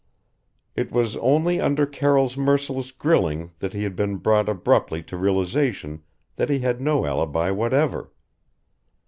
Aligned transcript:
It 0.75 0.91
was 0.91 1.15
only 1.17 1.59
under 1.61 1.85
Carroll's 1.85 2.35
merciless 2.35 2.91
grilling 2.91 3.51
that 3.59 3.73
he 3.73 3.83
had 3.83 3.95
been 3.95 4.15
brought 4.17 4.49
abruptly 4.49 5.03
to 5.03 5.15
realization 5.15 6.01
that 6.37 6.49
he 6.49 6.57
had 6.57 6.81
no 6.81 7.05
alibi 7.05 7.51
whatever. 7.51 8.11